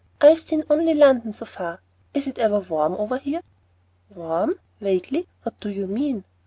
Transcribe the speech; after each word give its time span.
I've 0.19 0.39
seen 0.41 0.63
only 0.67 0.95
London 0.95 1.31
so 1.31 1.45
far. 1.45 1.79
Is 2.15 2.25
it 2.25 2.39
ever 2.39 2.59
warm 2.59 2.93
over 2.93 3.19
here?" 3.19 3.43
"Warm?" 4.09 4.59
vaguely, 4.79 5.27
"what 5.43 5.59
do 5.59 5.69
you 5.69 5.85
mean?" 5.85 6.23